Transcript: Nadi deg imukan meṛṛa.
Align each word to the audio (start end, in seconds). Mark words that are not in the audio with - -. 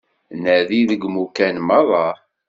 Nadi 0.41 0.81
deg 0.89 1.01
imukan 1.07 1.57
meṛṛa. 1.67 2.07